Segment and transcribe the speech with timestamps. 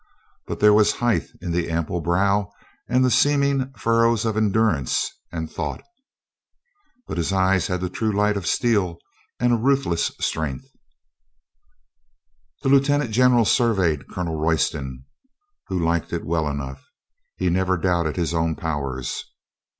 [0.47, 2.51] But there was height in the ample brow
[2.89, 5.83] and the seaming furrows of endurance and thought.
[7.07, 8.97] But his eyes had the true light of steel
[9.39, 10.65] and a ruthless strength.
[12.63, 15.03] The lieutenant general surveyed Colonel Roy ston,
[15.67, 16.83] who liked it well enough.
[17.37, 19.23] He never doubted his own powers.